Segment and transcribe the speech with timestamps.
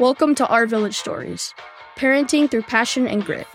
[0.00, 1.54] Welcome to Our Village Stories,
[1.94, 3.46] parenting through passion and grit.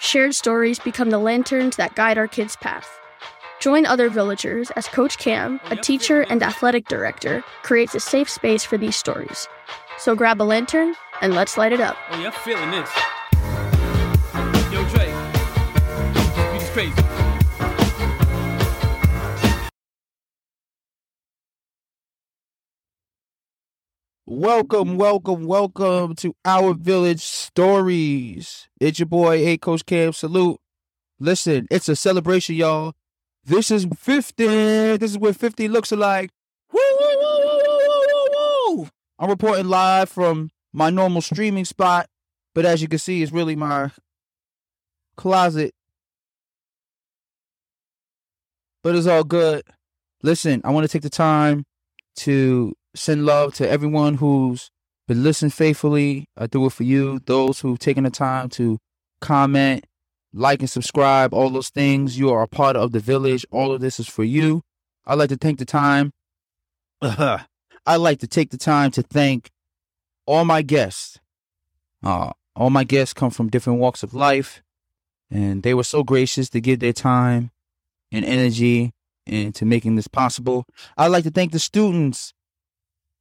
[0.00, 2.98] Shared stories become the lanterns that guide our kids' path.
[3.60, 8.64] Join other villagers as Coach Cam, a teacher and athletic director, creates a safe space
[8.64, 9.46] for these stories.
[9.96, 11.96] So grab a lantern and let's light it up.
[12.10, 12.90] Oh, yeah, I'm feeling this.
[14.72, 15.33] Yo, Dre.
[24.36, 28.66] Welcome, welcome, welcome to our village stories.
[28.80, 30.12] It's your boy, A Coach Cam.
[30.12, 30.58] Salute.
[31.20, 32.94] Listen, it's a celebration, y'all.
[33.44, 34.44] This is 50.
[34.96, 36.30] This is what 50 looks like.
[36.72, 38.88] Woo, woo, woo, woo, woo, woo, woo.
[39.20, 42.08] I'm reporting live from my normal streaming spot,
[42.56, 43.92] but as you can see, it's really my
[45.16, 45.72] closet.
[48.82, 49.62] But it's all good.
[50.24, 51.62] Listen, I want to take the time
[52.16, 54.70] to send love to everyone who's
[55.06, 56.26] been listening faithfully.
[56.36, 57.20] I do it for you.
[57.26, 58.78] Those who've taken the time to
[59.20, 59.86] comment,
[60.32, 62.18] like, and subscribe, all those things.
[62.18, 63.44] You are a part of the village.
[63.50, 64.62] All of this is for you.
[65.06, 66.12] I'd like to take the time.
[67.02, 69.50] I'd like to take the time to thank
[70.26, 71.18] all my guests.
[72.02, 74.62] Uh, all my guests come from different walks of life,
[75.30, 77.50] and they were so gracious to give their time
[78.12, 78.92] and energy
[79.26, 80.64] into making this possible.
[80.96, 82.32] I'd like to thank the students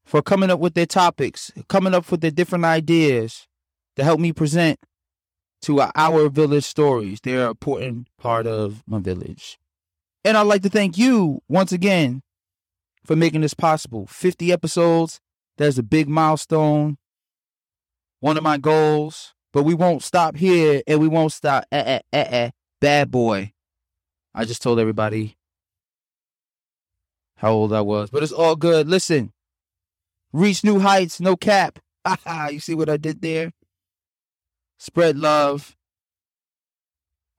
[0.05, 3.47] for coming up with their topics, coming up with their different ideas
[3.95, 4.79] to help me present
[5.61, 7.19] to our village stories.
[7.21, 9.57] They're an important part of my village.
[10.25, 12.21] And I'd like to thank you once again
[13.05, 14.07] for making this possible.
[14.07, 15.19] 50 episodes,
[15.57, 16.97] that's a big milestone,
[18.19, 19.33] one of my goals.
[19.51, 21.65] But we won't stop here and we won't stop.
[21.71, 22.49] Eh, eh, eh, eh.
[22.81, 23.53] Bad boy.
[24.33, 25.37] I just told everybody
[27.35, 28.87] how old I was, but it's all good.
[28.87, 29.31] Listen,
[30.33, 31.79] reach new heights, no cap.
[32.51, 33.51] you see what I did there?
[34.77, 35.77] Spread love.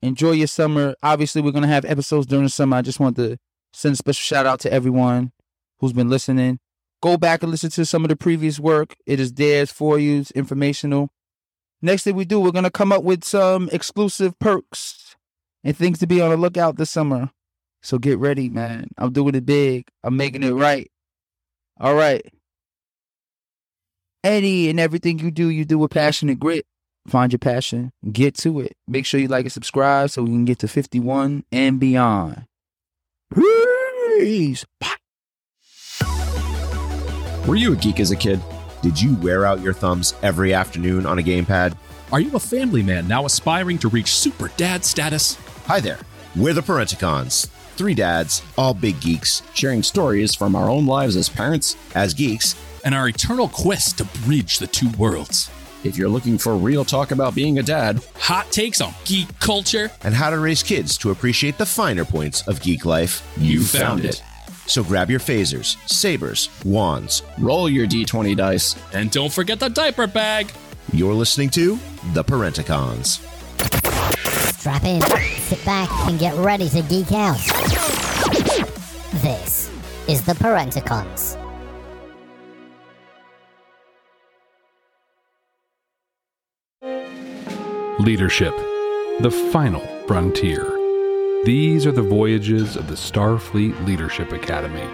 [0.01, 0.95] Enjoy your summer.
[1.03, 2.77] Obviously, we're going to have episodes during the summer.
[2.77, 3.37] I just want to
[3.73, 5.31] send a special shout out to everyone
[5.79, 6.59] who's been listening.
[7.01, 8.95] Go back and listen to some of the previous work.
[9.05, 11.09] It is there for you, it's informational.
[11.81, 15.15] Next thing we do, we're going to come up with some exclusive perks
[15.63, 17.29] and things to be on the lookout this summer.
[17.83, 18.87] So get ready, man.
[18.97, 19.87] I'm doing it big.
[20.03, 20.89] I'm making it right.
[21.79, 22.25] All right.
[24.25, 26.65] Any and everything you do, you do with passion and grit.
[27.07, 28.73] Find your passion, get to it.
[28.87, 32.47] Make sure you like and subscribe so we can get to 51 and beyond.
[33.31, 34.65] Peace.
[34.79, 34.95] Bye.
[37.45, 38.41] Were you a geek as a kid?
[38.81, 41.77] Did you wear out your thumbs every afternoon on a gamepad?
[42.11, 45.35] Are you a family man now aspiring to reach super dad status?
[45.67, 45.99] Hi there.
[46.35, 47.47] We're the Parenticons.
[47.77, 51.75] Three dads, all big geeks, sharing stories from our own lives as parents.
[51.93, 52.55] as geeks.
[52.85, 55.49] And our eternal quest to bridge the two worlds.
[55.83, 59.91] If you're looking for real talk about being a dad, Hot takes on geek culture.
[60.03, 63.21] and how to raise kids to appreciate the finer points of geek life.
[63.37, 64.23] You found it.
[64.67, 67.21] So grab your phasers, sabers, wands.
[67.39, 68.75] roll your d20 dice.
[68.93, 70.51] And don't forget the diaper bag.
[70.93, 71.77] You're listening to
[72.13, 73.19] The Parenticons.
[74.59, 75.01] Strap in,
[75.41, 77.37] sit back, and get ready to geek out.
[80.07, 81.35] Is the Parenticons.
[87.99, 88.55] Leadership,
[89.21, 90.63] the final frontier.
[91.43, 94.87] These are the voyages of the Starfleet Leadership Academy.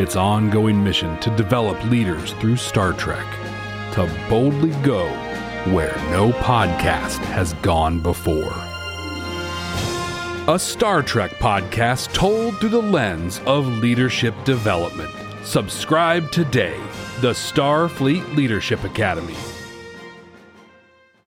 [0.00, 3.26] Its ongoing mission to develop leaders through Star Trek,
[3.94, 5.08] to boldly go
[5.72, 8.73] where no podcast has gone before.
[10.46, 15.10] A Star Trek podcast told through the lens of leadership development.
[15.42, 16.78] Subscribe today.
[17.22, 19.36] The Starfleet Leadership Academy.